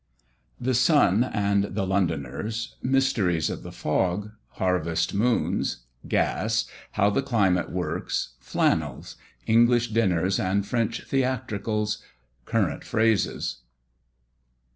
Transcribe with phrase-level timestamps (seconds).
[0.59, 2.77] THE SUN AND THE LONDONERS.
[2.81, 4.31] MYSTERIES OF THE FOG.
[4.53, 5.83] HARVEST MOONS.
[6.07, 6.65] GAS.
[6.93, 8.29] HOW THE CLIMATE WORKS.
[8.39, 9.17] FLANNELS.
[9.45, 11.99] ENGLISH DINNERS AND FRENCH THEATRICALS.
[12.47, 13.57] CURRENT PHRASES.